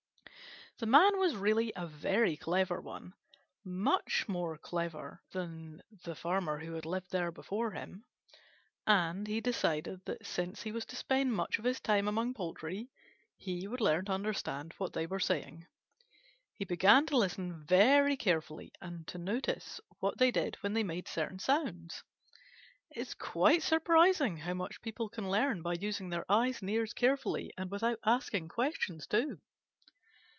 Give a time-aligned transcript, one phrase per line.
[0.79, 3.13] The Man was really a very clever one,
[3.63, 8.03] much more clever than the Farmer who had lived there before him,
[8.87, 12.89] and he decided that since he was to spend much of his time among poultry,
[13.37, 15.67] he would learn to understand what they were saying.
[16.55, 21.07] He began to listen very carefully and to notice what they did when they made
[21.07, 22.01] certain sounds.
[22.89, 26.91] It is quite surprising how much people can learn by using their eyes and ears
[26.91, 29.39] carefully, and without asking questions, too.